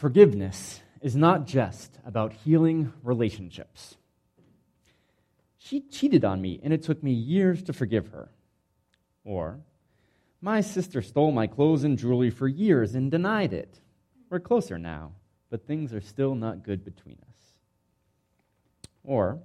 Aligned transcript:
Forgiveness 0.00 0.80
is 1.02 1.14
not 1.14 1.46
just 1.46 1.98
about 2.06 2.32
healing 2.32 2.90
relationships. 3.02 3.98
She 5.58 5.82
cheated 5.82 6.24
on 6.24 6.40
me, 6.40 6.58
and 6.62 6.72
it 6.72 6.82
took 6.82 7.02
me 7.02 7.12
years 7.12 7.62
to 7.64 7.74
forgive 7.74 8.08
her. 8.08 8.30
Or, 9.26 9.60
my 10.40 10.62
sister 10.62 11.02
stole 11.02 11.32
my 11.32 11.46
clothes 11.46 11.84
and 11.84 11.98
jewelry 11.98 12.30
for 12.30 12.48
years 12.48 12.94
and 12.94 13.10
denied 13.10 13.52
it. 13.52 13.78
We're 14.30 14.40
closer 14.40 14.78
now, 14.78 15.12
but 15.50 15.66
things 15.66 15.92
are 15.92 16.00
still 16.00 16.34
not 16.34 16.64
good 16.64 16.82
between 16.82 17.18
us. 17.28 17.36
Or, 19.04 19.40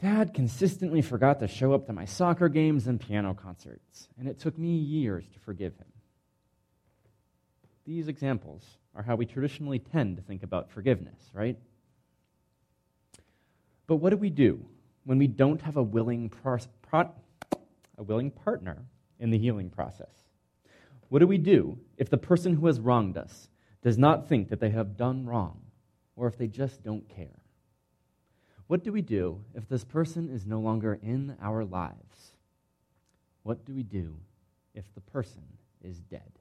Dad 0.00 0.34
consistently 0.34 1.00
forgot 1.00 1.40
to 1.40 1.48
show 1.48 1.72
up 1.72 1.86
to 1.86 1.94
my 1.94 2.04
soccer 2.04 2.50
games 2.50 2.86
and 2.86 3.00
piano 3.00 3.32
concerts, 3.32 4.08
and 4.18 4.28
it 4.28 4.38
took 4.38 4.58
me 4.58 4.76
years 4.76 5.24
to 5.32 5.38
forgive 5.38 5.74
him. 5.78 5.86
These 7.86 8.08
examples 8.08 8.64
are 8.94 9.02
how 9.02 9.14
we 9.14 9.26
traditionally 9.26 9.78
tend 9.78 10.16
to 10.16 10.22
think 10.22 10.42
about 10.42 10.70
forgiveness, 10.70 11.30
right? 11.32 11.56
But 13.86 13.96
what 13.96 14.10
do 14.10 14.16
we 14.16 14.30
do 14.30 14.66
when 15.04 15.18
we 15.18 15.28
don't 15.28 15.62
have 15.62 15.76
a 15.76 15.82
willing, 15.82 16.28
pro- 16.28 16.58
pro- 16.82 17.14
a 17.96 18.02
willing 18.02 18.32
partner 18.32 18.84
in 19.20 19.30
the 19.30 19.38
healing 19.38 19.70
process? 19.70 20.10
What 21.08 21.20
do 21.20 21.28
we 21.28 21.38
do 21.38 21.78
if 21.96 22.10
the 22.10 22.18
person 22.18 22.54
who 22.54 22.66
has 22.66 22.80
wronged 22.80 23.16
us 23.16 23.48
does 23.82 23.96
not 23.96 24.28
think 24.28 24.48
that 24.48 24.58
they 24.58 24.70
have 24.70 24.96
done 24.96 25.24
wrong, 25.24 25.60
or 26.16 26.26
if 26.26 26.36
they 26.36 26.48
just 26.48 26.82
don't 26.82 27.08
care? 27.08 27.42
What 28.66 28.82
do 28.82 28.90
we 28.90 29.02
do 29.02 29.44
if 29.54 29.68
this 29.68 29.84
person 29.84 30.28
is 30.28 30.44
no 30.44 30.58
longer 30.58 30.98
in 31.00 31.36
our 31.40 31.64
lives? 31.64 32.32
What 33.44 33.64
do 33.64 33.72
we 33.72 33.84
do 33.84 34.16
if 34.74 34.92
the 34.94 35.00
person 35.00 35.44
is 35.84 36.00
dead? 36.00 36.35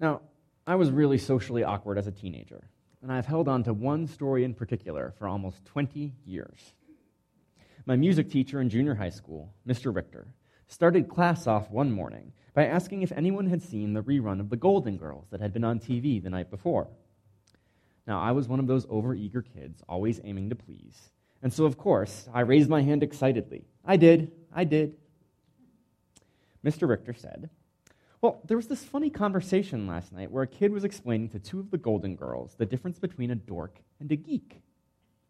Now, 0.00 0.22
I 0.66 0.76
was 0.76 0.90
really 0.90 1.18
socially 1.18 1.62
awkward 1.62 1.98
as 1.98 2.06
a 2.06 2.12
teenager, 2.12 2.62
and 3.02 3.12
I've 3.12 3.26
held 3.26 3.48
on 3.48 3.62
to 3.64 3.74
one 3.74 4.06
story 4.06 4.44
in 4.44 4.54
particular 4.54 5.12
for 5.18 5.28
almost 5.28 5.64
20 5.66 6.14
years. 6.24 6.72
My 7.84 7.96
music 7.96 8.30
teacher 8.30 8.60
in 8.60 8.70
junior 8.70 8.94
high 8.94 9.10
school, 9.10 9.52
Mr. 9.66 9.94
Richter, 9.94 10.28
started 10.68 11.08
class 11.08 11.46
off 11.46 11.70
one 11.70 11.92
morning 11.92 12.32
by 12.54 12.66
asking 12.66 13.02
if 13.02 13.12
anyone 13.12 13.46
had 13.46 13.62
seen 13.62 13.92
the 13.92 14.02
rerun 14.02 14.40
of 14.40 14.48
The 14.48 14.56
Golden 14.56 14.96
Girls 14.96 15.26
that 15.30 15.40
had 15.40 15.52
been 15.52 15.64
on 15.64 15.80
TV 15.80 16.22
the 16.22 16.30
night 16.30 16.50
before. 16.50 16.88
Now, 18.06 18.20
I 18.20 18.32
was 18.32 18.48
one 18.48 18.60
of 18.60 18.66
those 18.66 18.86
overeager 18.86 19.44
kids, 19.44 19.82
always 19.88 20.20
aiming 20.24 20.48
to 20.50 20.56
please. 20.56 21.10
And 21.42 21.52
so, 21.52 21.64
of 21.64 21.76
course, 21.76 22.28
I 22.32 22.40
raised 22.40 22.70
my 22.70 22.82
hand 22.82 23.02
excitedly. 23.02 23.64
I 23.84 23.96
did. 23.96 24.32
I 24.52 24.64
did. 24.64 24.96
Mr. 26.64 26.88
Richter 26.88 27.14
said, 27.14 27.50
Well, 28.22 28.40
there 28.44 28.56
was 28.58 28.66
this 28.66 28.84
funny 28.84 29.08
conversation 29.08 29.86
last 29.86 30.12
night 30.12 30.30
where 30.30 30.42
a 30.42 30.48
kid 30.48 30.72
was 30.72 30.84
explaining 30.84 31.30
to 31.30 31.38
two 31.38 31.58
of 31.58 31.70
the 31.70 31.78
Golden 31.78 32.16
Girls 32.16 32.54
the 32.54 32.66
difference 32.66 32.98
between 32.98 33.30
a 33.30 33.34
dork 33.34 33.78
and 33.98 34.12
a 34.12 34.16
geek. 34.16 34.60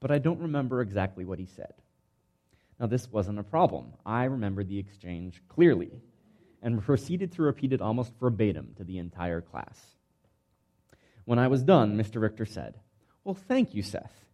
But 0.00 0.10
I 0.10 0.19
don't 0.19 0.41
remember 0.41 0.80
exactly 0.80 1.24
what 1.24 1.38
he 1.38 1.47
said. 1.47 1.72
Now, 2.80 2.86
this 2.86 3.12
wasn't 3.12 3.38
a 3.38 3.44
problem. 3.44 3.92
I 4.05 4.24
remembered 4.24 4.69
the 4.69 4.78
exchange 4.78 5.42
clearly 5.48 5.92
and 6.62 6.82
proceeded 6.82 7.32
to 7.32 7.42
repeat 7.42 7.72
it 7.72 7.80
almost 7.80 8.14
verbatim 8.19 8.74
to 8.77 8.84
the 8.84 8.98
entire 8.98 9.41
class. 9.41 9.78
When 11.27 11.38
I 11.38 11.48
was 11.48 11.62
done, 11.62 11.97
Mr. 11.97 12.20
Richter 12.20 12.47
said, 12.47 12.75
Well, 13.22 13.34
thank 13.34 13.75
you, 13.75 13.82
Seth. 13.82 14.25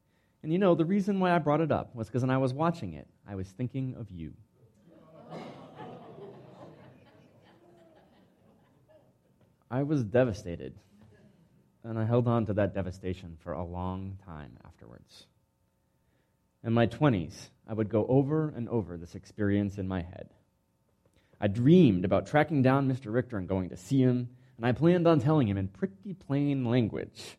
And 0.42 0.52
you 0.52 0.58
know, 0.58 0.74
the 0.74 0.84
reason 0.84 1.20
why 1.20 1.34
I 1.34 1.38
brought 1.38 1.60
it 1.60 1.72
up 1.72 1.94
was 1.94 2.06
because 2.06 2.22
when 2.22 2.30
I 2.30 2.38
was 2.38 2.54
watching 2.54 2.94
it, 2.94 3.08
I 3.28 3.34
was 3.34 3.48
thinking 3.48 3.96
of 3.98 4.10
you. 4.10 4.32
I 9.70 9.83
was 9.83 10.05
devastated, 10.05 10.75
and 11.83 11.98
I 11.98 12.05
held 12.05 12.28
on 12.28 12.47
to 12.47 12.55
that 12.55 12.75
devastation 12.75 13.36
for 13.42 13.53
a 13.53 13.64
long 13.64 14.19
time 14.25 14.56
afterwards. 14.64 15.27
In 16.62 16.72
my 16.72 16.87
20s, 16.87 17.49
I 17.69 17.75
would 17.75 17.88
go 17.88 18.06
over 18.06 18.50
and 18.50 18.69
over 18.69 18.97
this 18.97 19.16
experience 19.16 19.78
in 19.78 19.88
my 19.88 20.03
head. 20.03 20.31
I 21.41 21.49
dreamed 21.49 22.05
about 22.05 22.26
tracking 22.26 22.62
down 22.62 22.88
Mr. 22.88 23.12
Richter 23.12 23.38
and 23.38 23.49
going 23.49 23.69
to 23.71 23.76
see 23.76 24.00
him, 24.00 24.28
and 24.56 24.65
I 24.65 24.72
planned 24.72 25.06
on 25.06 25.21
telling 25.21 25.49
him 25.49 25.59
in 25.59 25.69
pretty 25.69 26.15
plain 26.15 26.65
language 26.65 27.37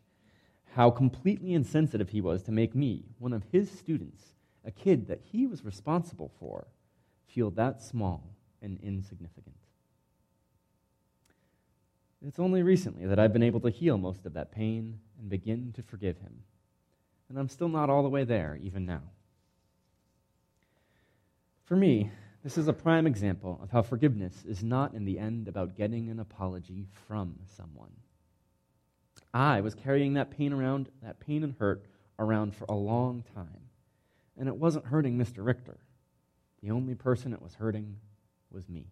how 0.74 0.90
completely 0.90 1.54
insensitive 1.54 2.10
he 2.10 2.20
was 2.20 2.42
to 2.42 2.52
make 2.52 2.74
me, 2.74 3.06
one 3.18 3.32
of 3.32 3.42
his 3.50 3.70
students, 3.70 4.22
a 4.64 4.70
kid 4.70 5.08
that 5.08 5.22
he 5.32 5.46
was 5.46 5.64
responsible 5.64 6.30
for, 6.38 6.68
feel 7.26 7.50
that 7.52 7.82
small 7.82 8.22
and 8.60 8.78
insignificant. 8.82 9.56
It's 12.26 12.38
only 12.38 12.62
recently 12.62 13.06
that 13.06 13.18
I've 13.18 13.32
been 13.32 13.42
able 13.42 13.60
to 13.60 13.70
heal 13.70 13.96
most 13.96 14.26
of 14.26 14.34
that 14.34 14.50
pain 14.50 14.98
and 15.20 15.30
begin 15.30 15.72
to 15.74 15.82
forgive 15.82 16.18
him. 16.18 16.42
And 17.28 17.38
I'm 17.38 17.48
still 17.48 17.68
not 17.68 17.90
all 17.90 18.02
the 18.02 18.08
way 18.08 18.24
there, 18.24 18.58
even 18.60 18.86
now. 18.86 19.02
For 21.64 21.76
me, 21.76 22.10
this 22.42 22.58
is 22.58 22.66
a 22.66 22.72
prime 22.72 23.06
example 23.06 23.60
of 23.62 23.70
how 23.70 23.82
forgiveness 23.82 24.44
is 24.46 24.64
not 24.64 24.94
in 24.94 25.04
the 25.04 25.18
end 25.18 25.48
about 25.48 25.76
getting 25.76 26.08
an 26.08 26.18
apology 26.18 26.86
from 27.06 27.38
someone. 27.56 27.92
I 29.32 29.60
was 29.60 29.74
carrying 29.74 30.14
that 30.14 30.30
pain 30.30 30.52
around, 30.52 30.88
that 31.02 31.20
pain 31.20 31.44
and 31.44 31.54
hurt 31.58 31.84
around 32.18 32.56
for 32.56 32.64
a 32.68 32.74
long 32.74 33.22
time. 33.34 33.68
And 34.36 34.48
it 34.48 34.56
wasn't 34.56 34.86
hurting 34.86 35.18
Mr. 35.18 35.44
Richter. 35.44 35.78
The 36.62 36.70
only 36.70 36.94
person 36.94 37.32
it 37.32 37.42
was 37.42 37.54
hurting 37.54 37.96
was 38.50 38.68
me. 38.68 38.86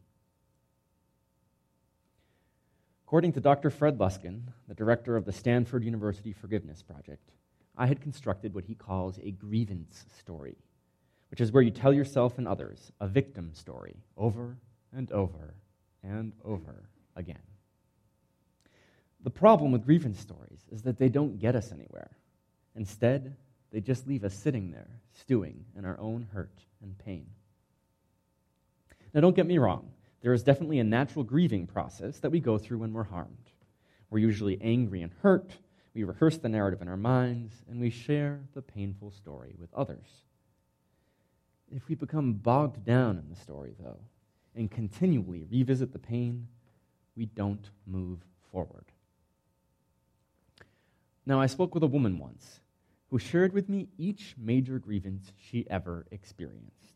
According 3.07 3.33
to 3.35 3.41
Dr. 3.41 3.71
Fred 3.71 3.99
Luskin, 3.99 4.43
the 4.69 4.75
director 4.75 5.17
of 5.17 5.25
the 5.25 5.33
Stanford 5.33 5.85
University 5.85 6.33
Forgiveness 6.33 6.83
Project, 6.83 7.31
I 7.77 7.87
had 7.87 8.01
constructed 8.01 8.55
what 8.55 8.65
he 8.65 8.75
calls 8.75 9.19
a 9.23 9.31
grievance 9.31 10.05
story 10.19 10.57
which 11.31 11.41
is 11.41 11.53
where 11.53 11.63
you 11.63 11.71
tell 11.71 11.93
yourself 11.93 12.39
and 12.39 12.47
others 12.47 12.93
a 13.01 13.07
victim 13.07 13.53
story 13.53 13.97
over 14.17 14.57
and 14.93 15.11
over 15.13 15.55
and 16.03 16.33
over 16.45 16.89
again. 17.17 17.43
The 19.23 19.31
problem 19.31 19.73
with 19.73 19.85
grievance 19.85 20.21
stories 20.21 20.61
is 20.71 20.83
that 20.83 20.99
they 20.99 21.09
don't 21.09 21.39
get 21.39 21.57
us 21.57 21.73
anywhere. 21.73 22.11
Instead, 22.77 23.37
they 23.73 23.81
just 23.81 24.07
leave 24.07 24.25
us 24.25 24.35
sitting 24.35 24.71
there, 24.71 25.01
stewing 25.13 25.65
in 25.77 25.85
our 25.85 25.99
own 25.99 26.29
hurt 26.33 26.61
and 26.81 26.97
pain. 26.97 27.27
Now, 29.13 29.21
don't 29.21 29.35
get 29.35 29.47
me 29.47 29.59
wrong, 29.59 29.91
there 30.27 30.35
is 30.35 30.43
definitely 30.43 30.81
a 30.81 30.85
natural 30.85 31.23
grieving 31.23 31.69
process 31.69 32.19
that 32.19 32.33
we 32.33 32.41
go 32.41 32.59
through 32.59 32.79
when 32.79 32.93
we're 32.93 33.05
harmed. 33.05 33.53
We're 34.11 34.19
usually 34.19 34.59
angry 34.61 35.03
and 35.03 35.13
hurt, 35.23 35.53
we 35.95 36.03
rehearse 36.03 36.37
the 36.37 36.49
narrative 36.49 36.83
in 36.83 36.89
our 36.89 36.97
minds, 36.97 37.55
and 37.71 37.81
we 37.81 37.91
share 37.91 38.41
the 38.53 38.61
painful 38.61 39.13
story 39.13 39.55
with 39.57 39.73
others. 39.73 40.09
If 41.71 41.87
we 41.87 41.95
become 41.95 42.33
bogged 42.33 42.85
down 42.85 43.19
in 43.19 43.29
the 43.31 43.41
story, 43.41 43.77
though, 43.79 44.01
and 44.57 44.69
continually 44.69 45.47
revisit 45.49 45.93
the 45.93 46.01
pain, 46.01 46.49
we 47.17 47.27
don't 47.27 47.71
move 47.87 48.19
forward. 48.51 48.87
Now, 51.25 51.41
I 51.41 51.47
spoke 51.47 51.73
with 51.73 51.85
a 51.85 51.87
woman 51.87 52.19
once 52.19 52.59
who 53.11 53.21
shared 53.21 53.53
with 53.53 53.69
me 53.69 53.91
each 53.97 54.35
major 54.37 54.81
grievance 54.81 55.31
she 55.39 55.71
ever 55.71 56.05
experienced. 56.11 56.96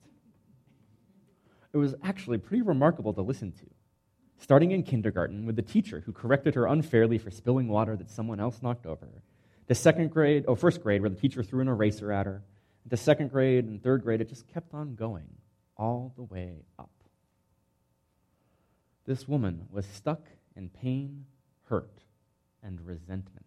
It 1.72 1.76
was 1.76 1.94
actually 2.02 2.38
pretty 2.38 2.62
remarkable 2.62 3.12
to 3.14 3.22
listen 3.22 3.52
to. 3.52 3.66
Starting 4.38 4.70
in 4.70 4.82
kindergarten 4.82 5.44
with 5.44 5.56
the 5.56 5.62
teacher 5.62 6.00
who 6.00 6.12
corrected 6.12 6.54
her 6.54 6.66
unfairly 6.66 7.18
for 7.18 7.30
spilling 7.30 7.68
water 7.68 7.96
that 7.96 8.10
someone 8.10 8.40
else 8.40 8.62
knocked 8.62 8.86
over, 8.86 9.22
to 9.68 9.74
second 9.74 10.10
grade, 10.10 10.44
or 10.48 10.56
first 10.56 10.82
grade, 10.82 11.00
where 11.00 11.10
the 11.10 11.16
teacher 11.16 11.42
threw 11.42 11.60
an 11.60 11.68
eraser 11.68 12.10
at 12.10 12.26
her, 12.26 12.42
the 12.86 12.96
second 12.96 13.30
grade 13.30 13.64
and 13.66 13.82
third 13.82 14.02
grade, 14.02 14.20
it 14.20 14.28
just 14.28 14.48
kept 14.48 14.74
on 14.74 14.94
going 14.94 15.28
all 15.76 16.12
the 16.16 16.24
way 16.24 16.64
up. 16.78 16.90
This 19.06 19.28
woman 19.28 19.66
was 19.70 19.86
stuck 19.86 20.26
in 20.56 20.70
pain, 20.70 21.26
hurt, 21.68 22.00
and 22.62 22.80
resentment. 22.80 23.46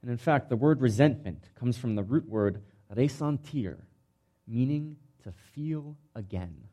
And 0.00 0.10
in 0.10 0.16
fact, 0.16 0.48
the 0.48 0.56
word 0.56 0.80
resentment 0.80 1.44
comes 1.54 1.76
from 1.76 1.94
the 1.94 2.02
root 2.02 2.28
word 2.28 2.62
ressentir, 2.94 3.76
meaning 4.46 4.96
to 5.22 5.32
feel 5.32 5.96
again. 6.14 6.68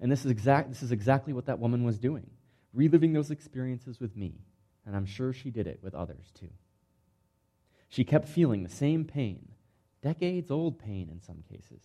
And 0.00 0.10
this 0.10 0.24
is, 0.24 0.30
exact, 0.30 0.70
this 0.70 0.82
is 0.82 0.92
exactly 0.92 1.32
what 1.32 1.46
that 1.46 1.58
woman 1.58 1.84
was 1.84 1.98
doing, 1.98 2.30
reliving 2.72 3.12
those 3.12 3.30
experiences 3.30 4.00
with 4.00 4.16
me. 4.16 4.40
And 4.86 4.96
I'm 4.96 5.06
sure 5.06 5.32
she 5.32 5.50
did 5.50 5.66
it 5.66 5.80
with 5.82 5.94
others 5.94 6.32
too. 6.34 6.50
She 7.88 8.04
kept 8.04 8.28
feeling 8.28 8.62
the 8.62 8.68
same 8.68 9.04
pain, 9.04 9.48
decades 10.00 10.50
old 10.50 10.78
pain 10.78 11.08
in 11.10 11.20
some 11.20 11.42
cases, 11.50 11.82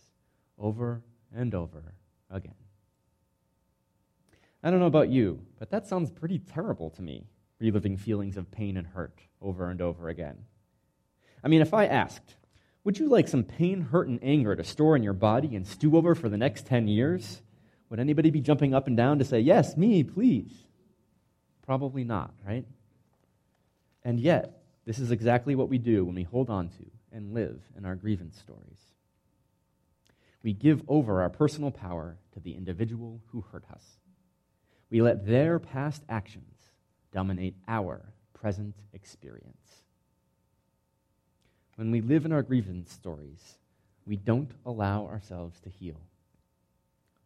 over 0.58 1.02
and 1.34 1.54
over 1.54 1.94
again. 2.30 2.54
I 4.62 4.70
don't 4.70 4.80
know 4.80 4.86
about 4.86 5.10
you, 5.10 5.40
but 5.58 5.70
that 5.70 5.86
sounds 5.86 6.10
pretty 6.10 6.38
terrible 6.38 6.90
to 6.90 7.02
me, 7.02 7.26
reliving 7.60 7.96
feelings 7.96 8.36
of 8.36 8.50
pain 8.50 8.76
and 8.76 8.86
hurt 8.86 9.20
over 9.40 9.70
and 9.70 9.80
over 9.80 10.08
again. 10.08 10.38
I 11.44 11.48
mean, 11.48 11.60
if 11.60 11.74
I 11.74 11.86
asked, 11.86 12.36
would 12.86 13.00
you 13.00 13.08
like 13.08 13.26
some 13.26 13.42
pain, 13.42 13.80
hurt, 13.80 14.06
and 14.06 14.20
anger 14.22 14.54
to 14.54 14.62
store 14.62 14.94
in 14.94 15.02
your 15.02 15.12
body 15.12 15.56
and 15.56 15.66
stew 15.66 15.96
over 15.96 16.14
for 16.14 16.28
the 16.28 16.36
next 16.36 16.66
10 16.66 16.86
years? 16.86 17.42
Would 17.90 17.98
anybody 17.98 18.30
be 18.30 18.40
jumping 18.40 18.74
up 18.74 18.86
and 18.86 18.96
down 18.96 19.18
to 19.18 19.24
say, 19.24 19.40
Yes, 19.40 19.76
me, 19.76 20.04
please? 20.04 20.52
Probably 21.62 22.04
not, 22.04 22.32
right? 22.46 22.64
And 24.04 24.20
yet, 24.20 24.62
this 24.84 25.00
is 25.00 25.10
exactly 25.10 25.56
what 25.56 25.68
we 25.68 25.78
do 25.78 26.04
when 26.04 26.14
we 26.14 26.22
hold 26.22 26.48
on 26.48 26.68
to 26.68 26.86
and 27.10 27.34
live 27.34 27.60
in 27.76 27.84
our 27.84 27.96
grievance 27.96 28.38
stories. 28.38 28.78
We 30.44 30.52
give 30.52 30.80
over 30.86 31.22
our 31.22 31.30
personal 31.30 31.72
power 31.72 32.18
to 32.34 32.40
the 32.40 32.54
individual 32.54 33.20
who 33.32 33.40
hurt 33.40 33.64
us. 33.68 33.82
We 34.90 35.02
let 35.02 35.26
their 35.26 35.58
past 35.58 36.04
actions 36.08 36.56
dominate 37.12 37.56
our 37.66 38.12
present 38.32 38.76
experience. 38.92 39.82
When 41.76 41.90
we 41.90 42.00
live 42.00 42.24
in 42.24 42.32
our 42.32 42.42
grievance 42.42 42.92
stories, 42.92 43.58
we 44.06 44.16
don't 44.16 44.50
allow 44.64 45.06
ourselves 45.06 45.60
to 45.60 45.70
heal. 45.70 46.00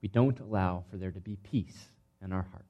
We 0.02 0.08
don't 0.08 0.38
allow 0.40 0.84
for 0.90 0.96
there 0.96 1.10
to 1.12 1.20
be 1.20 1.36
peace 1.36 1.88
in 2.22 2.32
our 2.32 2.46
hearts. 2.50 2.66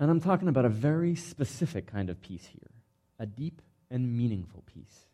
And 0.00 0.10
I'm 0.10 0.20
talking 0.20 0.48
about 0.48 0.64
a 0.64 0.70
very 0.70 1.16
specific 1.16 1.86
kind 1.86 2.08
of 2.08 2.20
peace 2.22 2.46
here 2.46 2.70
a 3.20 3.26
deep 3.26 3.60
and 3.90 4.16
meaningful 4.16 4.62
peace. 4.72 5.06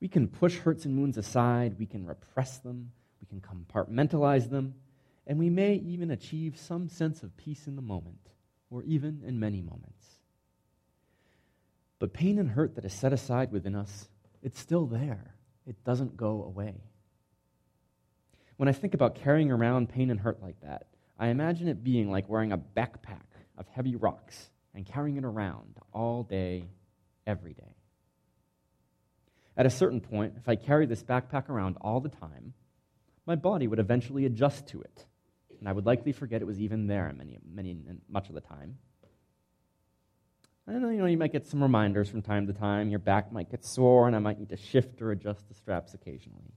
We 0.00 0.08
can 0.08 0.26
push 0.26 0.56
hurts 0.56 0.86
and 0.86 0.98
wounds 0.98 1.18
aside, 1.18 1.78
we 1.78 1.84
can 1.84 2.06
repress 2.06 2.56
them, 2.56 2.92
we 3.20 3.26
can 3.26 3.42
compartmentalize 3.42 4.48
them, 4.48 4.74
and 5.26 5.38
we 5.38 5.50
may 5.50 5.74
even 5.74 6.10
achieve 6.10 6.56
some 6.56 6.88
sense 6.88 7.22
of 7.22 7.36
peace 7.36 7.66
in 7.66 7.76
the 7.76 7.82
moment, 7.82 8.30
or 8.70 8.82
even 8.84 9.22
in 9.26 9.38
many 9.38 9.60
moments. 9.60 10.19
But 12.00 12.14
pain 12.14 12.38
and 12.38 12.48
hurt 12.48 12.74
that 12.74 12.84
is 12.84 12.92
set 12.92 13.12
aside 13.12 13.52
within 13.52 13.76
us, 13.76 14.08
it's 14.42 14.58
still 14.58 14.86
there. 14.86 15.36
It 15.66 15.84
doesn't 15.84 16.16
go 16.16 16.42
away. 16.42 16.82
When 18.56 18.68
I 18.68 18.72
think 18.72 18.94
about 18.94 19.14
carrying 19.14 19.52
around 19.52 19.90
pain 19.90 20.10
and 20.10 20.18
hurt 20.18 20.42
like 20.42 20.60
that, 20.62 20.88
I 21.18 21.28
imagine 21.28 21.68
it 21.68 21.84
being 21.84 22.10
like 22.10 22.28
wearing 22.28 22.52
a 22.52 22.58
backpack 22.58 23.26
of 23.56 23.68
heavy 23.68 23.94
rocks 23.94 24.50
and 24.74 24.86
carrying 24.86 25.18
it 25.18 25.24
around 25.24 25.76
all 25.92 26.22
day, 26.22 26.64
every 27.26 27.52
day. 27.52 27.76
At 29.56 29.66
a 29.66 29.70
certain 29.70 30.00
point, 30.00 30.34
if 30.38 30.48
I 30.48 30.56
carried 30.56 30.88
this 30.88 31.02
backpack 31.02 31.50
around 31.50 31.76
all 31.82 32.00
the 32.00 32.08
time, 32.08 32.54
my 33.26 33.34
body 33.34 33.66
would 33.66 33.78
eventually 33.78 34.24
adjust 34.24 34.66
to 34.68 34.80
it, 34.80 35.04
and 35.58 35.68
I 35.68 35.72
would 35.72 35.84
likely 35.84 36.12
forget 36.12 36.40
it 36.40 36.46
was 36.46 36.60
even 36.60 36.86
there 36.86 37.12
many, 37.14 37.38
many, 37.46 37.76
much 38.08 38.30
of 38.30 38.34
the 38.34 38.40
time. 38.40 38.78
And 40.66 40.82
you 40.82 40.98
know, 40.98 41.06
you 41.06 41.18
might 41.18 41.32
get 41.32 41.46
some 41.46 41.62
reminders 41.62 42.08
from 42.08 42.22
time 42.22 42.46
to 42.46 42.52
time. 42.52 42.90
Your 42.90 42.98
back 42.98 43.32
might 43.32 43.50
get 43.50 43.64
sore, 43.64 44.06
and 44.06 44.14
I 44.14 44.20
might 44.20 44.38
need 44.38 44.50
to 44.50 44.56
shift 44.56 45.02
or 45.02 45.10
adjust 45.10 45.48
the 45.48 45.54
straps 45.54 45.94
occasionally. 45.94 46.54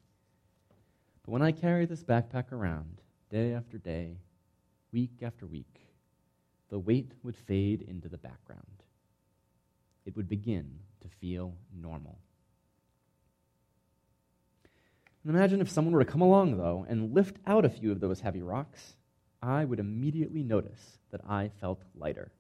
But 1.26 1.32
when 1.32 1.42
I 1.42 1.52
carry 1.52 1.86
this 1.86 2.04
backpack 2.04 2.52
around, 2.52 3.02
day 3.30 3.54
after 3.54 3.78
day, 3.78 4.18
week 4.92 5.24
after 5.24 5.48
week, 5.48 5.80
the 6.70 6.80
weight 6.80 7.14
would 7.24 7.36
fade 7.36 7.82
into 7.82 8.10
the 8.10 8.18
background. 8.18 8.84
It 10.06 10.16
would 10.16 10.28
begin 10.28 10.80
to 11.02 11.08
feel 11.08 11.56
normal. 11.74 12.20
And 15.24 15.36
imagine 15.36 15.62
if 15.62 15.70
someone 15.70 15.94
were 15.94 16.04
to 16.04 16.12
come 16.12 16.22
along, 16.22 16.58
though, 16.58 16.86
and 16.90 17.14
lift 17.14 17.38
out 17.48 17.64
a 17.64 17.70
few 17.70 17.92
of 17.92 18.02
those 18.02 18.20
heavy 18.20 18.42
rocks, 18.42 18.96
I 19.42 19.64
would 19.64 19.80
immediately 19.80 20.44
notice 20.44 21.00
that 21.12 21.22
I 21.28 21.50
felt 21.62 21.82
lighter. 21.96 22.32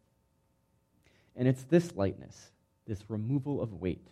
And 1.35 1.47
it's 1.47 1.63
this 1.63 1.95
lightness, 1.95 2.51
this 2.87 3.09
removal 3.09 3.61
of 3.61 3.73
weight, 3.73 4.07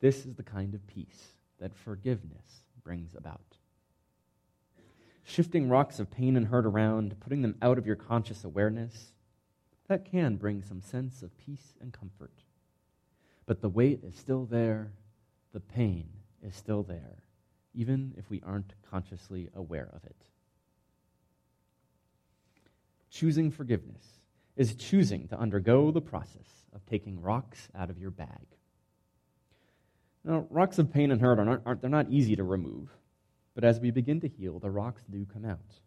this 0.00 0.26
is 0.26 0.34
the 0.34 0.42
kind 0.42 0.74
of 0.74 0.86
peace 0.86 1.32
that 1.58 1.74
forgiveness 1.74 2.62
brings 2.82 3.14
about. 3.14 3.56
Shifting 5.24 5.68
rocks 5.68 5.98
of 5.98 6.10
pain 6.10 6.36
and 6.36 6.46
hurt 6.46 6.66
around, 6.66 7.18
putting 7.18 7.42
them 7.42 7.56
out 7.60 7.78
of 7.78 7.86
your 7.86 7.96
conscious 7.96 8.44
awareness, 8.44 9.12
that 9.88 10.04
can 10.04 10.36
bring 10.36 10.62
some 10.62 10.82
sense 10.82 11.22
of 11.22 11.36
peace 11.38 11.74
and 11.80 11.92
comfort. 11.92 12.42
But 13.46 13.60
the 13.60 13.68
weight 13.68 14.00
is 14.04 14.16
still 14.16 14.44
there, 14.44 14.92
the 15.52 15.60
pain 15.60 16.08
is 16.42 16.54
still 16.54 16.82
there 16.82 17.26
even 17.76 18.14
if 18.16 18.28
we 18.30 18.42
aren't 18.44 18.72
consciously 18.90 19.50
aware 19.54 19.90
of 19.92 20.02
it. 20.04 20.16
Choosing 23.10 23.50
forgiveness 23.50 24.04
is 24.56 24.74
choosing 24.74 25.28
to 25.28 25.38
undergo 25.38 25.90
the 25.90 26.00
process 26.00 26.66
of 26.74 26.84
taking 26.86 27.20
rocks 27.20 27.68
out 27.74 27.90
of 27.90 27.98
your 27.98 28.10
bag. 28.10 28.46
Now, 30.24 30.46
rocks 30.50 30.78
of 30.78 30.92
pain 30.92 31.10
and 31.12 31.20
hurt 31.20 31.38
aren't, 31.38 31.62
aren't, 31.64 31.80
they're 31.80 31.90
not 31.90 32.10
easy 32.10 32.34
to 32.36 32.42
remove, 32.42 32.88
but 33.54 33.64
as 33.64 33.78
we 33.78 33.90
begin 33.90 34.20
to 34.20 34.28
heal, 34.28 34.58
the 34.58 34.70
rocks 34.70 35.02
do 35.10 35.24
come 35.32 35.44
out. 35.44 35.80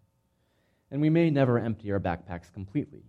And 0.91 1.01
we 1.01 1.09
may 1.09 1.29
never 1.29 1.59
empty 1.59 1.91
our 1.91 1.99
backpacks 1.99 2.51
completely, 2.53 3.03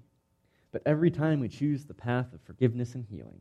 but 0.72 0.82
every 0.86 1.10
time 1.10 1.40
we 1.40 1.48
choose 1.48 1.84
the 1.84 1.94
path 1.94 2.32
of 2.32 2.40
forgiveness 2.42 2.94
and 2.94 3.04
healing 3.04 3.40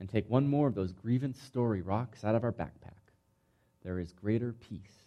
and 0.00 0.08
take 0.08 0.28
one 0.28 0.48
more 0.48 0.68
of 0.68 0.74
those 0.74 0.92
grievance 0.92 1.40
story 1.40 1.80
rocks 1.80 2.24
out 2.24 2.34
of 2.34 2.44
our 2.44 2.52
backpack, 2.52 3.12
there 3.84 3.98
is 3.98 4.12
greater 4.12 4.52
peace 4.52 5.04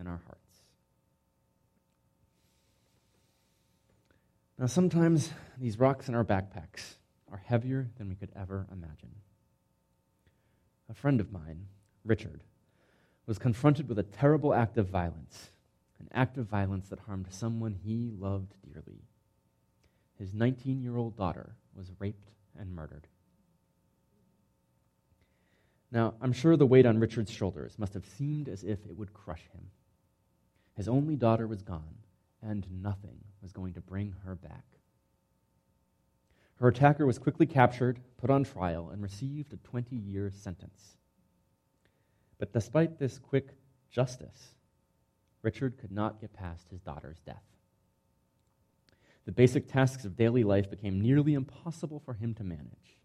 in 0.00 0.06
our 0.06 0.20
hearts. 0.26 0.45
Now, 4.58 4.66
sometimes 4.66 5.32
these 5.58 5.78
rocks 5.78 6.08
in 6.08 6.14
our 6.14 6.24
backpacks 6.24 6.94
are 7.30 7.36
heavier 7.36 7.90
than 7.98 8.08
we 8.08 8.14
could 8.14 8.30
ever 8.34 8.66
imagine. 8.72 9.14
A 10.88 10.94
friend 10.94 11.20
of 11.20 11.30
mine, 11.30 11.66
Richard, 12.04 12.42
was 13.26 13.38
confronted 13.38 13.88
with 13.88 13.98
a 13.98 14.02
terrible 14.02 14.54
act 14.54 14.78
of 14.78 14.88
violence, 14.88 15.50
an 15.98 16.08
act 16.12 16.38
of 16.38 16.46
violence 16.46 16.88
that 16.88 17.00
harmed 17.00 17.26
someone 17.30 17.74
he 17.74 18.10
loved 18.18 18.54
dearly. 18.64 19.02
His 20.18 20.32
19 20.32 20.80
year 20.80 20.96
old 20.96 21.16
daughter 21.16 21.56
was 21.74 21.92
raped 21.98 22.30
and 22.58 22.74
murdered. 22.74 23.08
Now, 25.92 26.14
I'm 26.20 26.32
sure 26.32 26.56
the 26.56 26.66
weight 26.66 26.86
on 26.86 26.98
Richard's 26.98 27.30
shoulders 27.30 27.78
must 27.78 27.94
have 27.94 28.06
seemed 28.06 28.48
as 28.48 28.64
if 28.64 28.86
it 28.86 28.96
would 28.96 29.12
crush 29.12 29.48
him. 29.52 29.70
His 30.74 30.88
only 30.88 31.16
daughter 31.16 31.46
was 31.46 31.62
gone, 31.62 31.96
and 32.48 32.66
nothing 32.82 33.18
was 33.42 33.52
going 33.52 33.74
to 33.74 33.80
bring 33.80 34.14
her 34.24 34.34
back. 34.34 34.64
Her 36.56 36.68
attacker 36.68 37.04
was 37.04 37.18
quickly 37.18 37.46
captured, 37.46 38.00
put 38.16 38.30
on 38.30 38.44
trial, 38.44 38.90
and 38.90 39.02
received 39.02 39.52
a 39.52 39.56
20 39.56 39.94
year 39.96 40.30
sentence. 40.30 40.96
But 42.38 42.52
despite 42.52 42.98
this 42.98 43.18
quick 43.18 43.50
justice, 43.90 44.54
Richard 45.42 45.78
could 45.78 45.92
not 45.92 46.20
get 46.20 46.32
past 46.32 46.68
his 46.70 46.80
daughter's 46.80 47.20
death. 47.20 47.42
The 49.26 49.32
basic 49.32 49.70
tasks 49.70 50.04
of 50.04 50.16
daily 50.16 50.44
life 50.44 50.70
became 50.70 51.00
nearly 51.00 51.34
impossible 51.34 52.00
for 52.04 52.14
him 52.14 52.32
to 52.34 52.44
manage, 52.44 52.96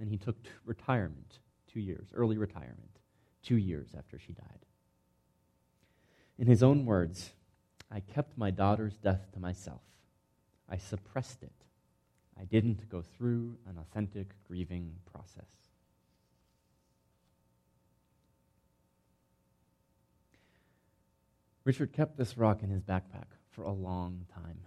and 0.00 0.08
he 0.08 0.16
took 0.16 0.36
retirement 0.64 1.38
two 1.70 1.80
years, 1.80 2.08
early 2.14 2.38
retirement, 2.38 2.98
two 3.42 3.56
years 3.56 3.94
after 3.96 4.18
she 4.18 4.32
died. 4.32 4.64
In 6.38 6.46
his 6.46 6.62
own 6.62 6.86
words, 6.86 7.34
I 7.90 8.00
kept 8.00 8.36
my 8.36 8.50
daughter's 8.50 8.96
death 8.96 9.30
to 9.34 9.40
myself. 9.40 9.82
I 10.68 10.76
suppressed 10.76 11.42
it. 11.42 11.52
I 12.38 12.44
didn't 12.44 12.88
go 12.88 13.02
through 13.02 13.56
an 13.68 13.78
authentic 13.78 14.34
grieving 14.46 14.92
process. 15.12 15.46
Richard 21.64 21.92
kept 21.92 22.18
this 22.18 22.36
rock 22.36 22.62
in 22.62 22.70
his 22.70 22.82
backpack 22.82 23.26
for 23.50 23.62
a 23.62 23.72
long 23.72 24.26
time. 24.34 24.58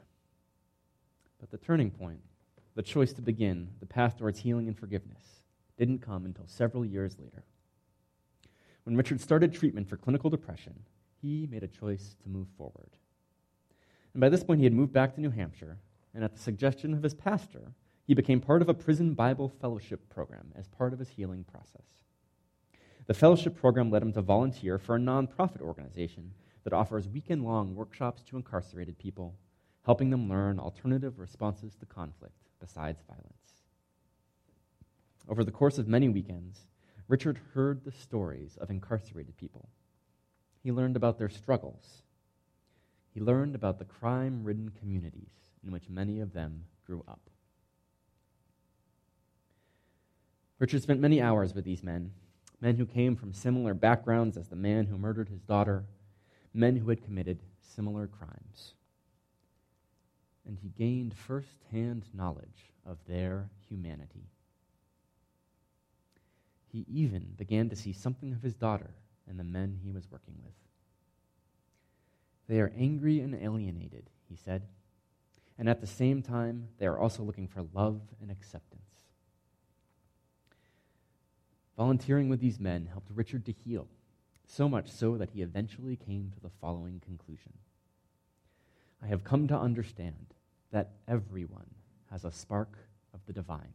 But 1.40 1.52
the 1.52 1.58
turning 1.58 1.92
point, 1.92 2.22
the 2.76 2.82
choice 2.82 3.14
to 3.14 3.22
begin, 3.22 3.70
the 3.80 3.86
path 3.86 4.18
towards 4.18 4.40
healing 4.40 4.68
and 4.68 4.78
forgiveness, 4.78 5.42
didn't 5.78 6.00
come 6.00 6.26
until 6.26 6.48
several 6.48 6.84
years 6.84 7.18
later. 7.20 7.44
When 8.84 8.96
Richard 8.96 9.22
started 9.22 9.54
treatment 9.54 9.88
for 9.88 9.98
clinical 9.98 10.30
depression, 10.30 10.74
he 11.22 11.48
made 11.52 11.64
a 11.64 11.68
choice 11.68 12.16
to 12.24 12.30
move 12.30 12.48
forward. 12.58 12.90
And 14.18 14.22
by 14.22 14.30
this 14.30 14.44
point, 14.44 14.58
he 14.58 14.64
had 14.64 14.74
moved 14.74 14.94
back 14.94 15.14
to 15.14 15.22
New 15.22 15.30
Hampshire, 15.30 15.78
and 16.16 16.24
at 16.24 16.34
the 16.34 16.42
suggestion 16.42 16.92
of 16.92 17.04
his 17.04 17.14
pastor, 17.14 17.74
he 18.08 18.16
became 18.16 18.42
part 18.42 18.64
of 18.64 18.68
a 18.68 18.74
prison 18.74 19.14
Bible 19.14 19.48
fellowship 19.48 20.10
program 20.10 20.52
as 20.56 20.68
part 20.68 20.92
of 20.92 20.98
his 20.98 21.10
healing 21.10 21.44
process. 21.44 22.02
The 23.06 23.14
fellowship 23.14 23.56
program 23.56 23.92
led 23.92 24.02
him 24.02 24.12
to 24.14 24.24
volunteer 24.24 24.80
for 24.80 24.96
a 24.96 25.00
nonprofit 25.00 25.62
organization 25.62 26.32
that 26.64 26.74
offers 26.74 27.08
weekend 27.08 27.46
long 27.46 27.76
workshops 27.76 28.24
to 28.24 28.38
incarcerated 28.38 28.98
people, 28.98 29.38
helping 29.86 30.10
them 30.10 30.28
learn 30.28 30.58
alternative 30.58 31.20
responses 31.20 31.76
to 31.76 31.86
conflict 31.86 32.50
besides 32.60 33.04
violence. 33.08 33.62
Over 35.30 35.44
the 35.44 35.52
course 35.52 35.78
of 35.78 35.88
many 35.88 36.10
weekends, 36.10 36.62
Richard 37.08 37.40
heard 37.54 37.84
the 37.84 37.92
stories 37.92 38.58
of 38.60 38.72
incarcerated 38.72 39.38
people. 39.38 39.70
He 40.64 40.72
learned 40.72 40.96
about 40.96 41.20
their 41.20 41.30
struggles. 41.30 42.02
He 43.18 43.24
learned 43.24 43.56
about 43.56 43.80
the 43.80 43.86
crime 43.86 44.44
ridden 44.44 44.70
communities 44.70 45.32
in 45.66 45.72
which 45.72 45.90
many 45.90 46.20
of 46.20 46.34
them 46.34 46.66
grew 46.86 47.04
up. 47.08 47.32
Richard 50.60 50.84
spent 50.84 51.00
many 51.00 51.20
hours 51.20 51.56
with 51.56 51.66
these 51.66 51.82
men, 51.82 52.12
men 52.62 52.76
who 52.76 52.86
came 52.86 53.16
from 53.16 53.34
similar 53.34 53.74
backgrounds 53.74 54.38
as 54.38 54.50
the 54.50 54.56
man 54.56 54.86
who 54.86 55.00
murdered 55.00 55.30
his 55.30 55.42
daughter, 55.42 55.84
men 56.54 56.76
who 56.76 56.90
had 56.90 57.02
committed 57.04 57.42
similar 57.60 58.06
crimes. 58.06 58.76
and 60.46 60.60
he 60.60 60.70
gained 60.70 61.16
first 61.16 61.64
hand 61.72 62.06
knowledge 62.14 62.72
of 62.86 63.00
their 63.08 63.50
humanity. 63.68 64.30
He 66.72 66.86
even 66.88 67.34
began 67.36 67.68
to 67.70 67.76
see 67.76 67.94
something 67.94 68.32
of 68.32 68.44
his 68.44 68.54
daughter 68.54 68.92
in 69.28 69.38
the 69.38 69.44
men 69.44 69.80
he 69.84 69.92
was 69.92 70.12
working 70.12 70.36
with. 70.44 70.67
They 72.48 72.62
are 72.62 72.72
angry 72.78 73.20
and 73.20 73.36
alienated, 73.36 74.10
he 74.30 74.36
said, 74.36 74.64
and 75.58 75.68
at 75.68 75.82
the 75.82 75.88
same 75.88 76.22
time, 76.22 76.70
they 76.78 76.86
are 76.86 77.00
also 77.00 77.24
looking 77.24 77.48
for 77.48 77.66
love 77.74 78.02
and 78.22 78.32
acceptance. 78.32 78.84
Volunteering 81.76 82.30
with 82.30 82.40
these 82.40 82.60
men 82.60 82.88
helped 82.88 83.12
Richard 83.14 83.46
to 83.46 83.52
heal, 83.52 83.88
so 84.46 84.70
much 84.70 84.90
so 84.90 85.18
that 85.18 85.32
he 85.32 85.42
eventually 85.42 85.96
came 85.96 86.32
to 86.34 86.40
the 86.40 86.52
following 86.62 87.02
conclusion 87.06 87.54
I 89.02 89.08
have 89.08 89.24
come 89.24 89.48
to 89.48 89.58
understand 89.58 90.34
that 90.72 90.94
everyone 91.08 91.70
has 92.10 92.26
a 92.26 92.32
spark 92.32 92.78
of 93.14 93.20
the 93.28 93.34
divine. 93.34 93.74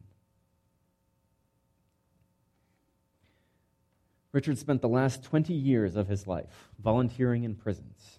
Richard 4.33 4.59
spent 4.59 4.81
the 4.81 4.89
last 4.89 5.23
20 5.23 5.53
years 5.53 5.95
of 5.95 6.09
his 6.09 6.27
life 6.27 6.71
volunteering 6.83 7.45
in 7.45 7.55
prisons, 7.55 8.19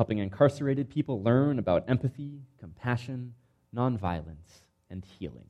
helping 0.00 0.16
incarcerated 0.16 0.88
people 0.88 1.22
learn 1.22 1.58
about 1.58 1.84
empathy, 1.86 2.40
compassion, 2.58 3.34
nonviolence, 3.76 4.62
and 4.88 5.04
healing. 5.04 5.44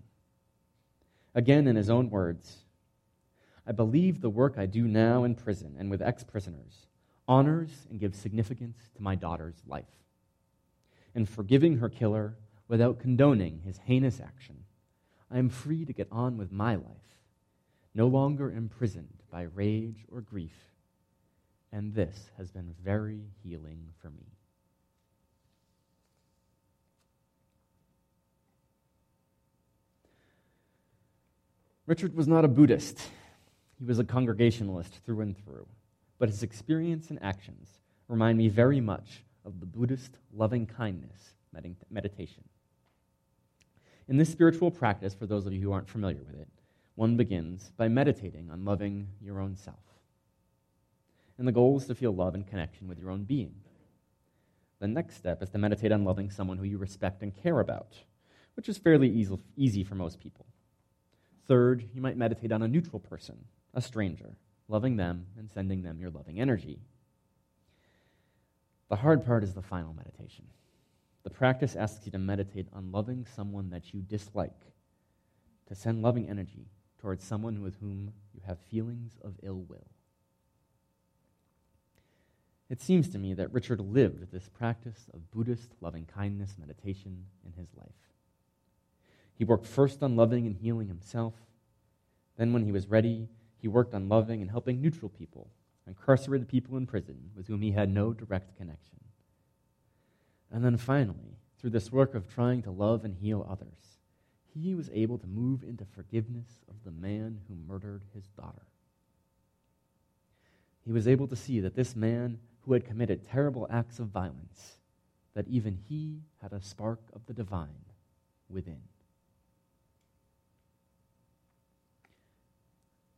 Again, 1.37 1.69
in 1.69 1.76
his 1.76 1.88
own 1.88 2.11
words, 2.11 2.57
I 3.64 3.71
believe 3.71 4.21
the 4.21 4.28
work 4.28 4.57
I 4.59 4.66
do 4.66 4.88
now 4.88 5.23
in 5.23 5.37
prison 5.37 5.76
and 5.78 5.88
with 5.88 6.02
ex 6.02 6.25
prisoners 6.25 6.88
honors 7.28 7.87
and 7.90 8.00
gives 8.00 8.19
significance 8.19 8.90
to 8.97 9.02
my 9.04 9.14
daughter's 9.14 9.62
life. 9.69 9.85
In 11.14 11.26
forgiving 11.26 11.76
her 11.76 11.88
killer 11.88 12.35
without 12.66 12.99
condoning 12.99 13.61
his 13.64 13.78
heinous 13.78 14.19
action, 14.19 14.64
I 15.30 15.38
am 15.38 15.49
free 15.49 15.85
to 15.85 15.92
get 15.92 16.09
on 16.11 16.37
with 16.37 16.50
my 16.50 16.75
life, 16.75 17.21
no 17.95 18.09
longer 18.09 18.50
imprisoned 18.50 19.23
by 19.30 19.42
rage 19.42 20.04
or 20.11 20.21
grief. 20.21 20.75
And 21.71 21.95
this 21.95 22.33
has 22.37 22.50
been 22.50 22.75
very 22.83 23.21
healing 23.45 23.90
for 24.02 24.11
me. 24.11 24.26
Richard 31.90 32.14
was 32.14 32.28
not 32.28 32.44
a 32.44 32.49
Buddhist. 32.49 33.00
He 33.76 33.85
was 33.85 33.99
a 33.99 34.04
Congregationalist 34.04 35.00
through 35.04 35.23
and 35.23 35.37
through. 35.37 35.66
But 36.20 36.28
his 36.28 36.44
experience 36.44 37.11
and 37.11 37.20
actions 37.20 37.80
remind 38.06 38.38
me 38.38 38.49
very 38.49 38.80
much 38.80 39.25
of 39.44 39.59
the 39.59 39.66
Buddhist 39.66 40.16
loving 40.32 40.66
kindness 40.66 41.35
meditation. 41.90 42.44
In 44.06 44.18
this 44.18 44.30
spiritual 44.30 44.70
practice, 44.70 45.14
for 45.14 45.26
those 45.26 45.47
of 45.47 45.52
you 45.52 45.61
who 45.62 45.73
aren't 45.73 45.88
familiar 45.88 46.23
with 46.23 46.40
it, 46.40 46.47
one 46.94 47.16
begins 47.16 47.73
by 47.76 47.88
meditating 47.88 48.50
on 48.52 48.64
loving 48.64 49.09
your 49.20 49.40
own 49.40 49.56
self. 49.56 49.75
And 51.38 51.49
the 51.49 51.50
goal 51.50 51.76
is 51.76 51.87
to 51.87 51.97
feel 51.97 52.14
love 52.14 52.37
and 52.37 52.47
connection 52.47 52.87
with 52.87 53.00
your 53.00 53.11
own 53.11 53.25
being. 53.25 53.56
The 54.78 54.87
next 54.87 55.16
step 55.16 55.42
is 55.42 55.50
to 55.50 55.59
meditate 55.59 55.90
on 55.90 56.04
loving 56.04 56.30
someone 56.30 56.59
who 56.59 56.64
you 56.66 56.78
respect 56.78 57.20
and 57.25 57.35
care 57.35 57.59
about, 57.59 57.97
which 58.54 58.68
is 58.68 58.78
fairly 58.78 59.09
easy, 59.56 59.82
for 59.82 59.97
most 59.97 60.20
people. 60.20 60.47
Third, 61.47 61.88
you 61.94 62.00
might 62.00 62.16
meditate 62.16 62.52
on 62.52 62.62
a 62.62 62.68
neutral 62.68 63.00
person, 63.00 63.44
a 63.75 63.80
stranger, 63.80 64.37
loving 64.68 64.97
them 64.97 65.26
and 65.38 65.50
sending 65.50 65.82
them 65.82 66.00
your 66.00 66.11
loving 66.11 66.40
energy. 66.40 66.78
The 68.88 68.97
hard 68.97 69.25
part 69.25 69.44
is 69.44 69.54
the 69.54 69.62
final 69.62 69.92
meditation. 69.92 70.47
The 71.23 71.30
practice 71.30 71.76
asks 71.76 72.06
you 72.06 72.12
to 72.12 72.18
meditate 72.18 72.68
on 72.73 72.92
loving 72.92 73.26
someone 73.37 73.70
that 73.70 73.92
you 73.92 74.00
dislike, 74.00 74.61
to 75.68 75.75
send 75.75 76.02
loving 76.02 76.28
energy 76.28 76.66
towards 76.99 77.25
someone 77.25 77.62
with 77.62 77.76
whom 77.76 78.12
you 78.35 78.40
have 78.47 78.59
feelings 78.59 79.18
of 79.23 79.35
ill 79.42 79.64
will. 79.68 79.87
It 82.68 82.80
seems 82.80 83.09
to 83.11 83.18
me 83.18 83.35
that 83.35 83.52
Richard 83.52 83.80
lived 83.80 84.30
this 84.30 84.49
practice 84.49 85.06
of 85.12 85.30
Buddhist 85.32 85.75
loving 85.80 86.06
kindness 86.06 86.54
meditation 86.59 87.26
in 87.44 87.52
his 87.52 87.68
life. 87.76 88.10
He 89.40 89.44
worked 89.47 89.64
first 89.64 90.02
on 90.02 90.16
loving 90.16 90.47
and 90.47 90.54
healing 90.54 90.88
himself. 90.88 91.32
Then, 92.37 92.52
when 92.52 92.62
he 92.62 92.73
was 92.73 92.88
ready, 92.88 93.26
he 93.56 93.68
worked 93.68 93.94
on 93.94 94.06
loving 94.06 94.42
and 94.42 94.50
helping 94.50 94.82
neutral 94.82 95.09
people, 95.09 95.49
incarcerated 95.87 96.47
people 96.47 96.76
in 96.76 96.87
prison 96.87 97.30
with 97.35 97.47
whom 97.47 97.62
he 97.62 97.70
had 97.70 97.88
no 97.88 98.12
direct 98.12 98.54
connection. 98.59 99.00
And 100.52 100.62
then 100.62 100.76
finally, 100.76 101.38
through 101.59 101.70
this 101.70 101.90
work 101.90 102.14
of 102.14 102.28
trying 102.28 102.61
to 102.64 102.70
love 102.70 103.02
and 103.02 103.16
heal 103.16 103.47
others, 103.50 104.02
he 104.52 104.75
was 104.75 104.90
able 104.92 105.16
to 105.16 105.26
move 105.26 105.64
into 105.64 105.87
forgiveness 105.87 106.59
of 106.68 106.85
the 106.85 106.90
man 106.90 107.40
who 107.49 107.54
murdered 107.66 108.02
his 108.12 108.26
daughter. 108.37 108.66
He 110.85 110.92
was 110.92 111.09
able 111.09 111.28
to 111.28 111.35
see 111.37 111.61
that 111.61 111.76
this 111.76 111.97
man 111.97 112.40
who 112.66 112.75
had 112.75 112.85
committed 112.85 113.26
terrible 113.26 113.66
acts 113.70 114.00
of 114.00 114.09
violence, 114.09 114.80
that 115.32 115.49
even 115.49 115.78
he 115.88 116.25
had 116.42 116.52
a 116.52 116.61
spark 116.61 117.00
of 117.14 117.25
the 117.25 117.32
divine 117.32 117.87
within. 118.50 118.82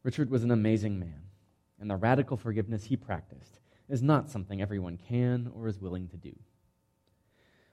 Richard 0.02 0.30
was 0.30 0.42
an 0.42 0.50
amazing 0.50 0.98
man, 0.98 1.22
and 1.78 1.88
the 1.88 1.96
radical 1.96 2.36
forgiveness 2.36 2.84
he 2.84 2.96
practiced 2.96 3.60
is 3.88 4.02
not 4.02 4.30
something 4.30 4.60
everyone 4.60 4.96
can 4.96 5.50
or 5.54 5.68
is 5.68 5.80
willing 5.80 6.08
to 6.08 6.16
do. 6.16 6.34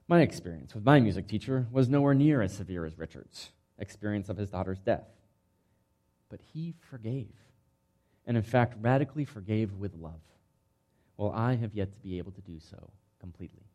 My 0.08 0.22
experience 0.22 0.74
with 0.74 0.84
my 0.84 1.00
music 1.00 1.28
teacher 1.28 1.68
was 1.72 1.90
nowhere 1.90 2.14
near 2.14 2.42
as 2.42 2.56
severe 2.56 2.86
as 2.86 2.98
Richard's 2.98 3.52
experience 3.78 4.30
of 4.30 4.38
his 4.38 4.50
daughter's 4.50 4.80
death. 4.80 5.08
But 6.30 6.42
he 6.54 6.76
forgave, 6.90 7.34
and 8.28 8.38
in 8.38 8.44
fact, 8.44 8.76
radically 8.82 9.26
forgave 9.26 9.74
with 9.74 9.96
love, 9.96 10.22
while 11.16 11.32
I 11.32 11.56
have 11.56 11.74
yet 11.74 11.92
to 11.94 12.00
be 12.00 12.18
able 12.18 12.32
to 12.34 12.42
do 12.42 12.60
so 12.60 12.92
completely. 13.20 13.66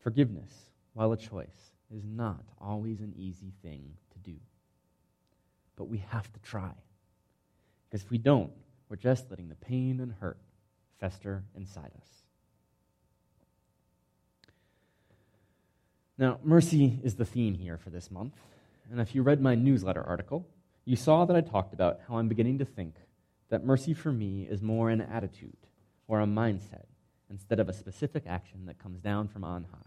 Forgiveness, 0.00 0.52
while 0.92 1.12
a 1.12 1.16
choice, 1.16 1.72
is 1.90 2.04
not 2.04 2.44
always 2.60 3.00
an 3.00 3.14
easy 3.16 3.52
thing 3.62 3.94
to 4.12 4.18
do. 4.18 4.36
But 5.76 5.88
we 5.88 5.98
have 6.08 6.32
to 6.32 6.40
try. 6.40 6.72
Because 7.88 8.04
if 8.04 8.10
we 8.10 8.18
don't, 8.18 8.50
we're 8.88 8.96
just 8.96 9.30
letting 9.30 9.48
the 9.48 9.54
pain 9.54 10.00
and 10.00 10.12
hurt 10.20 10.38
fester 10.98 11.44
inside 11.54 11.92
us. 12.00 12.08
Now, 16.18 16.38
mercy 16.42 16.98
is 17.04 17.16
the 17.16 17.24
theme 17.24 17.54
here 17.54 17.76
for 17.76 17.90
this 17.90 18.10
month. 18.10 18.34
And 18.90 19.00
if 19.00 19.14
you 19.14 19.22
read 19.22 19.40
my 19.40 19.54
newsletter 19.54 20.02
article, 20.02 20.46
you 20.84 20.96
saw 20.96 21.24
that 21.24 21.36
I 21.36 21.40
talked 21.40 21.74
about 21.74 22.00
how 22.08 22.16
I'm 22.16 22.28
beginning 22.28 22.58
to 22.58 22.64
think 22.64 22.94
that 23.50 23.64
mercy 23.64 23.92
for 23.92 24.12
me 24.12 24.46
is 24.48 24.62
more 24.62 24.88
an 24.88 25.00
attitude 25.00 25.56
or 26.08 26.20
a 26.20 26.26
mindset 26.26 26.86
instead 27.28 27.60
of 27.60 27.68
a 27.68 27.72
specific 27.72 28.24
action 28.26 28.66
that 28.66 28.78
comes 28.78 29.00
down 29.00 29.28
from 29.28 29.44
on 29.44 29.64
high. 29.64 29.78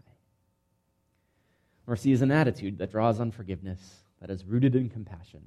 Mercy 1.86 2.12
is 2.12 2.22
an 2.22 2.30
attitude 2.30 2.78
that 2.78 2.92
draws 2.92 3.18
on 3.18 3.30
forgiveness, 3.30 4.02
that 4.20 4.30
is 4.30 4.44
rooted 4.44 4.76
in 4.76 4.88
compassion, 4.88 5.42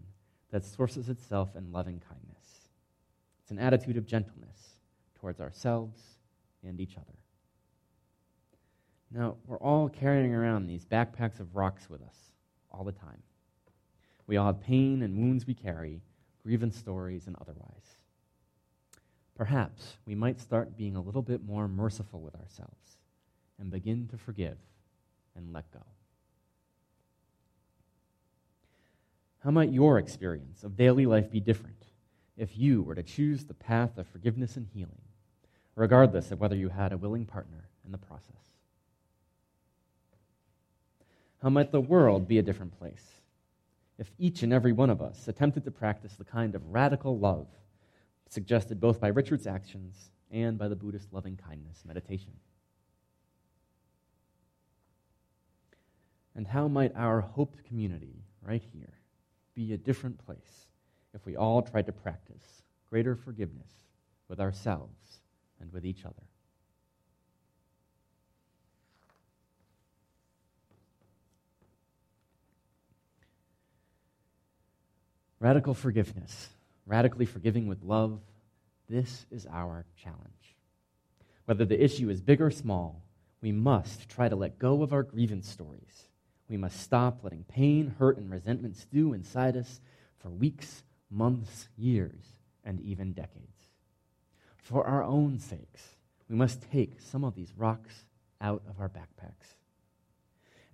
that 0.54 0.64
sources 0.64 1.10
itself 1.10 1.56
in 1.56 1.72
loving 1.72 2.00
kindness. 2.08 2.70
It's 3.42 3.50
an 3.50 3.58
attitude 3.58 3.98
of 3.98 4.06
gentleness 4.06 4.76
towards 5.20 5.42
ourselves 5.42 6.00
and 6.64 6.80
each 6.80 6.96
other. 6.96 7.18
Now, 9.10 9.38
we're 9.48 9.58
all 9.58 9.90
carrying 9.90 10.32
around 10.32 10.68
these 10.68 10.86
backpacks 10.86 11.40
of 11.40 11.56
rocks 11.56 11.90
with 11.90 12.04
us 12.04 12.16
all 12.72 12.84
the 12.84 12.92
time. 12.92 13.24
We 14.28 14.38
all 14.38 14.46
have 14.46 14.62
pain 14.62 15.02
and 15.02 15.18
wounds 15.18 15.48
we 15.48 15.56
carry, 15.56 16.02
grievance 16.44 16.78
stories, 16.78 17.26
and 17.26 17.36
otherwise. 17.42 17.98
Perhaps 19.36 19.98
we 20.06 20.14
might 20.14 20.40
start 20.40 20.78
being 20.78 20.96
a 20.96 21.02
little 21.02 21.24
bit 21.24 21.44
more 21.44 21.68
merciful 21.68 22.22
with 22.22 22.36
ourselves 22.36 22.98
and 23.60 23.72
begin 23.72 24.08
to 24.10 24.20
forgive 24.20 24.58
and 25.36 25.52
let 25.52 25.72
go. 25.72 25.82
How 29.44 29.52
might 29.52 29.74
your 29.74 30.00
experience 30.00 30.64
of 30.64 30.78
daily 30.78 31.06
life 31.06 31.30
be 31.30 31.42
different 31.42 31.84
if 32.38 32.58
you 32.58 32.82
were 32.82 32.96
to 32.96 33.04
choose 33.04 33.44
the 33.44 33.54
path 33.54 33.98
of 33.98 34.08
forgiveness 34.08 34.56
and 34.56 34.66
healing, 34.74 35.02
regardless 35.76 36.32
of 36.32 36.40
whether 36.40 36.56
you 36.56 36.70
had 36.70 36.94
a 36.94 36.98
willing 36.98 37.26
partner 37.26 37.68
in 37.84 37.92
the 37.92 37.98
process? 37.98 38.54
How 41.42 41.50
might 41.50 41.74
the 41.74 41.82
world 41.82 42.26
be 42.26 42.40
a 42.40 42.42
different 42.42 42.80
place 42.80 43.06
if 43.98 44.10
each 44.18 44.44
and 44.44 44.54
every 44.54 44.72
one 44.72 44.90
of 44.90 45.02
us 45.02 45.28
attempted 45.28 45.66
to 45.66 45.72
practice 45.72 46.14
the 46.14 46.24
kind 46.24 46.56
of 46.56 46.66
radical 46.70 47.20
love 47.20 47.48
suggested 48.30 48.80
both 48.80 49.02
by 49.02 49.10
Richard's 49.10 49.46
actions 49.46 50.10
and 50.32 50.58
by 50.58 50.70
the 50.70 50.76
Buddhist 50.78 51.12
loving 51.12 51.36
kindness 51.36 51.84
meditation? 51.86 52.32
And 56.34 56.48
how 56.48 56.70
might 56.70 56.96
our 56.96 57.20
hoped 57.20 57.66
community 57.66 58.24
right 58.42 58.64
here 58.72 59.03
be 59.56 59.74
a 59.74 59.78
different 59.78 60.24
place 60.26 60.68
if 61.14 61.26
we 61.26 61.36
all 61.36 61.62
tried 61.62 61.86
to 61.86 61.92
practice 61.92 62.64
greater 62.90 63.16
forgiveness 63.16 63.72
with 64.28 64.40
ourselves 64.40 65.20
and 65.60 65.72
with 65.72 65.86
each 65.86 66.06
other. 66.06 66.24
Radical 75.40 75.74
forgiveness, 75.74 76.50
radically 76.86 77.26
forgiving 77.26 77.68
with 77.68 77.84
love, 77.84 78.22
this 78.90 79.26
is 79.30 79.46
our 79.46 79.86
challenge. 80.02 80.56
Whether 81.46 81.66
the 81.66 81.84
issue 81.84 82.10
is 82.10 82.22
big 82.22 82.42
or 82.42 82.50
small, 82.50 83.04
we 83.42 83.52
must 83.52 84.08
try 84.08 84.30
to 84.30 84.36
let 84.36 84.58
go 84.58 84.82
of 84.84 84.94
our 84.94 85.04
grievance 85.04 85.50
stories 85.50 86.08
we 86.54 86.58
must 86.58 86.82
stop 86.82 87.24
letting 87.24 87.46
pain, 87.46 87.96
hurt, 87.98 88.20
and 88.20 88.30
resentment 88.30 88.78
stew 88.78 89.14
inside 89.14 89.58
us 89.58 89.82
for 90.20 90.30
weeks, 90.30 90.84
months, 91.10 91.68
years, 91.76 92.22
and 92.64 92.80
even 92.82 93.12
decades. 93.12 93.70
For 94.58 94.86
our 94.86 95.02
own 95.02 95.40
sakes, 95.40 95.96
we 96.30 96.36
must 96.36 96.72
take 96.72 97.02
some 97.02 97.24
of 97.24 97.34
these 97.34 97.58
rocks 97.58 98.06
out 98.40 98.62
of 98.70 98.80
our 98.80 98.88
backpacks. 98.88 99.56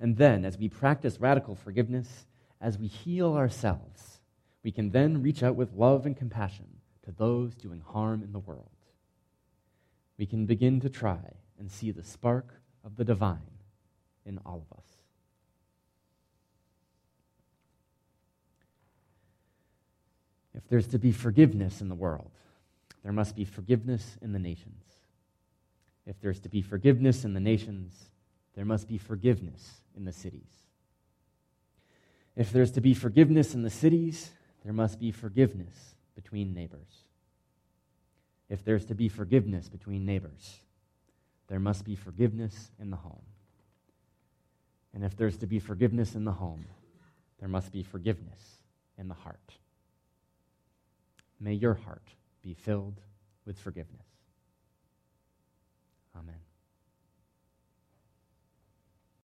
And 0.01 0.17
then, 0.17 0.43
as 0.43 0.57
we 0.57 0.67
practice 0.67 1.17
radical 1.17 1.55
forgiveness, 1.55 2.25
as 2.59 2.77
we 2.77 2.87
heal 2.87 3.35
ourselves, 3.35 4.19
we 4.63 4.73
can 4.73 4.89
then 4.89 5.23
reach 5.23 5.43
out 5.43 5.55
with 5.55 5.71
love 5.71 6.05
and 6.05 6.17
compassion 6.17 6.67
to 7.05 7.13
those 7.13 7.55
doing 7.55 7.79
harm 7.79 8.21
in 8.21 8.33
the 8.33 8.39
world. 8.39 8.67
We 10.17 10.25
can 10.25 10.45
begin 10.45 10.81
to 10.81 10.89
try 10.89 11.35
and 11.57 11.71
see 11.71 11.91
the 11.91 12.03
spark 12.03 12.55
of 12.83 12.97
the 12.97 13.05
divine 13.05 13.61
in 14.25 14.39
all 14.45 14.65
of 14.69 14.77
us. 14.77 14.98
If 20.53 20.67
there's 20.67 20.87
to 20.87 20.99
be 20.99 21.11
forgiveness 21.11 21.81
in 21.81 21.89
the 21.89 21.95
world, 21.95 22.31
there 23.03 23.13
must 23.13 23.35
be 23.35 23.45
forgiveness 23.45 24.17
in 24.21 24.33
the 24.33 24.39
nations. 24.39 24.83
If 26.05 26.19
there's 26.19 26.39
to 26.41 26.49
be 26.49 26.61
forgiveness 26.61 27.23
in 27.23 27.33
the 27.33 27.39
nations, 27.39 28.09
there 28.55 28.65
must 28.65 28.87
be 28.87 28.97
forgiveness 28.97 29.81
in 29.95 30.05
the 30.05 30.11
cities. 30.11 30.65
If 32.35 32.51
there's 32.51 32.71
to 32.71 32.81
be 32.81 32.93
forgiveness 32.93 33.53
in 33.53 33.63
the 33.63 33.69
cities, 33.69 34.31
there 34.63 34.73
must 34.73 34.99
be 34.99 35.11
forgiveness 35.11 35.95
between 36.15 36.53
neighbors. 36.53 37.03
If 38.49 38.65
there's 38.65 38.85
to 38.85 38.95
be 38.95 39.07
forgiveness 39.07 39.69
between 39.69 40.05
neighbors, 40.05 40.57
there 41.47 41.59
must 41.59 41.85
be 41.85 41.95
forgiveness 41.95 42.71
in 42.79 42.89
the 42.89 42.97
home. 42.97 43.21
And 44.93 45.03
if 45.03 45.15
there's 45.15 45.37
to 45.37 45.47
be 45.47 45.59
forgiveness 45.59 46.15
in 46.15 46.25
the 46.25 46.31
home, 46.31 46.65
there 47.39 47.49
must 47.49 47.71
be 47.71 47.83
forgiveness 47.83 48.41
in 48.97 49.07
the 49.07 49.13
heart. 49.13 49.53
May 51.39 51.53
your 51.53 51.73
heart 51.73 52.09
be 52.41 52.53
filled 52.53 52.99
with 53.45 53.57
forgiveness. 53.57 54.07
Amen. 56.15 56.48